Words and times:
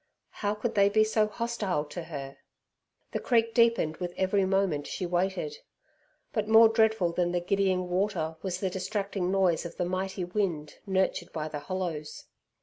How 0.31 0.55
could 0.55 0.73
they 0.73 0.89
be 0.89 1.03
so 1.03 1.27
hostile 1.27 1.85
to 1.85 2.03
her! 2.05 2.37
The 3.11 3.19
creek 3.19 3.53
deepened 3.53 3.97
with 3.97 4.15
every 4.17 4.45
moment 4.45 4.87
she 4.87 5.05
waited. 5.05 5.59
But 6.33 6.47
more 6.47 6.69
dreadful 6.69 7.11
than 7.11 7.33
the 7.33 7.39
giddying 7.39 7.87
water 7.87 8.35
was 8.41 8.61
the 8.61 8.71
distracting 8.71 9.29
noise 9.29 9.63
of 9.63 9.77
the 9.77 9.85
mighty 9.85 10.23
wind, 10.23 10.79
nurtured 10.87 11.31
by 11.31 11.49
the 11.49 11.59
hollows. 11.59 12.25